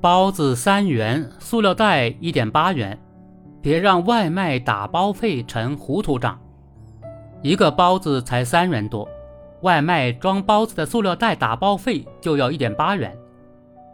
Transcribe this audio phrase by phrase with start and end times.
[0.00, 2.98] 包子三元，塑料袋一点八元，
[3.60, 6.40] 别让外卖打包费成糊涂账。
[7.42, 9.06] 一个包子才三元多，
[9.60, 13.14] 外卖装包子的塑料袋打包费就要一点八元，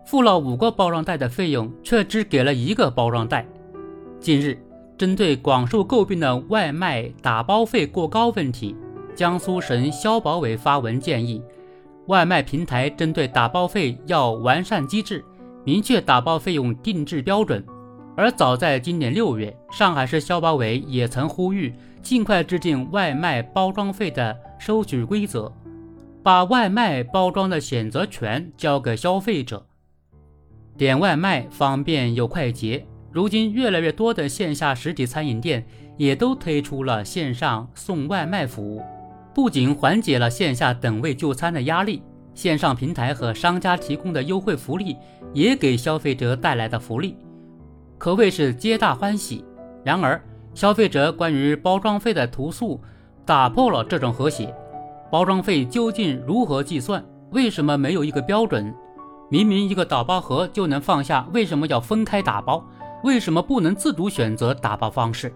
[0.05, 3.45] 付了五个包装袋的费用，却只给了一个包装袋。
[4.21, 4.57] 近日，
[4.97, 8.77] 针对广受诟病的外卖打包费过高问题，
[9.17, 11.43] 江苏省消保委发文建议，
[12.07, 15.25] 外卖平台针对打包费要完善机制。
[15.67, 17.67] 明确打包费用定制标准，
[18.17, 25.53] 而早在今年六月，上海市消保委也曾呼吁尽快制定外卖包装费的收取规则，
[26.23, 29.67] 把外卖包装的选择权交给消费者。
[30.79, 38.81] 点外卖方便又快捷，如今越来越多的线下实体餐饮店也都推出了线上送外卖服务，
[39.35, 42.05] 不仅缓解了线下等位就餐的压力。
[42.37, 44.95] 线上平台和商家提供的优惠福利，
[45.33, 47.17] 也给消费者带来的福利，
[47.97, 49.43] 可谓是皆大欢喜。
[49.83, 50.23] 然而，
[50.55, 52.79] 消费者关于包装费的投诉，
[53.25, 54.55] 打破了这种和谐。
[55.11, 57.03] 包装费究竟如何计算？
[57.31, 58.73] 为什么没有一个标准？
[59.31, 62.63] 明明一个打包盒就能放下，为什么要分开打包？
[63.03, 65.33] 为什么不能自主选择打包方式？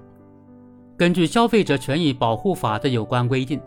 [0.98, 3.58] 根据《消费者权益保护法》的有关规定。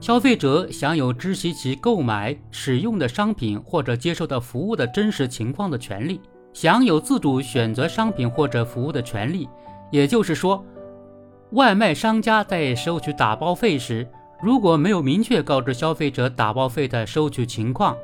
[0.00, 6.20] 消费者享有知悉其购买、使用的商品或者接受的服务的真实情况的权利，
[6.52, 9.48] 享有自主选择商品或者服务的权利。
[9.90, 10.64] 也就是说，
[11.50, 14.06] 外卖商家在收取打包费时，
[14.40, 17.96] 如果没有明确告知消费者打包费的收取情况，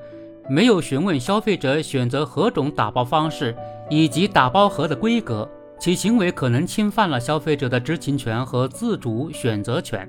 [0.48, 3.56] 没有询问消费者选择何种打包方式
[3.88, 10.08] 以及打包盒的规格，其行为可能侵犯了消费者的知情权和自主选择权。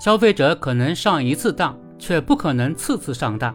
[0.00, 3.54] 消费者可能上一次当，却不可能次次上当。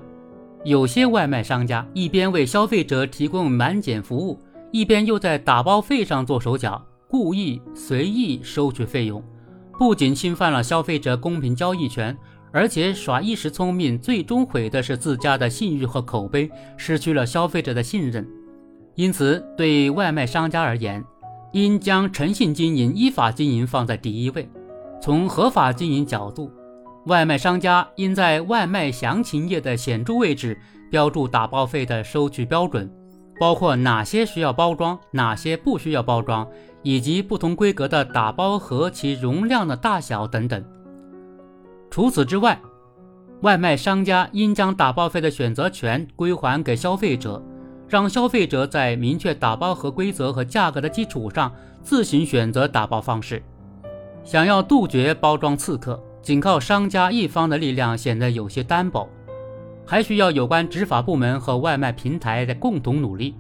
[0.64, 4.40] 有些外卖商家一边为消费者提供满减服务，
[4.72, 9.24] 一边又在打包费上做手脚，故意随意收取费用，
[9.80, 12.16] 不仅侵犯了消费者公平交易权，
[12.52, 16.48] 而且耍一时聪明，最终毁的是自家的信誉和口碑，
[16.78, 18.24] 失去了消费者的信任。
[18.94, 21.04] 因此，对外卖商家而言，
[21.54, 24.48] 应将诚信经营、依法经营放在第一位。
[25.06, 26.52] 从合法经营角度，
[27.06, 32.92] 外卖商家应在外卖详情页的显著位置标注打包费的收取标准，
[33.40, 36.48] 包括哪些需要包装，哪些不需要包装，
[36.82, 40.66] 以及不同规格的打包盒其容量的大小等等。
[41.92, 42.60] 除此之外，
[43.42, 47.40] 外卖商家应将打包费的选择权归还给消费者，
[47.88, 53.44] 让消费者在明确打包盒规则和价格的基础上自行选择打包方式。
[54.26, 59.08] 想要杜绝包装刺客，仅靠商家一方的力量显得有些单薄，
[59.86, 63.36] 还需要有关执法部门和外卖平台的共同努力。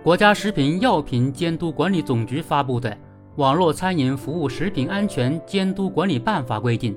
[0.00, 2.90] 国家食品药品监督管理总局发布的
[3.34, 6.96] 《网络餐饮服务食品安全监督管理办法》规定，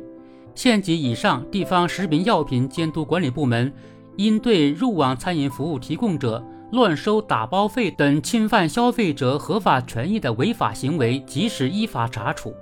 [0.54, 3.74] 县级以上地方食品药品监督管理部门
[4.18, 12.54] 应对入网餐饮服务提供者乱收打包费等侵犯消费者合法权益的违法行为，及时依法查处。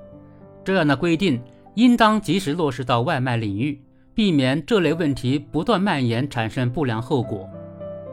[0.63, 1.41] 这样的规定
[1.75, 3.81] 应当及时落实到外卖领域，
[4.13, 7.49] 避免这类问题不断蔓延，产生不良后果。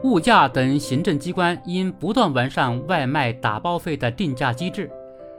[0.03, 4.89] 物价等行政机关应不断完善外卖打包费的定价机制，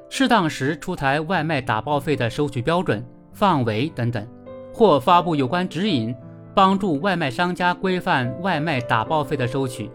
[0.08, 4.24] 适当时出台外卖打包费的收取标准、范围等等，
[4.72, 6.14] 或发布有关指引，
[6.54, 9.90] 帮助外卖商家规范外卖打包费的收取。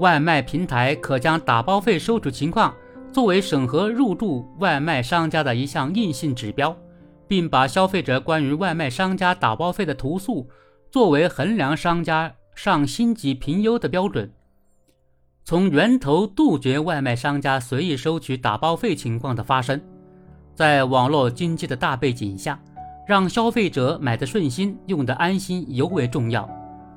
[0.00, 2.74] 外卖平台可将打包费收取情况。
[3.12, 6.76] 作为审核入驻外卖商家的一项硬性指标，
[7.26, 10.46] 并把消费者关于外卖商家打包费的投诉
[10.90, 14.30] 作为衡量商家上星级评优的标准，
[15.44, 19.80] 从源头杜绝外卖商家随意收取打包费情况的发生。
[20.54, 22.58] 在网络经济的大背景下，
[23.06, 26.48] 让消费者买的顺心、用的安心尤为重要。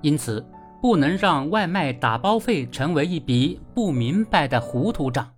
[0.02, 0.46] 因此，
[0.82, 5.30] 不能让外卖打包费成为一笔不明白的糊涂账。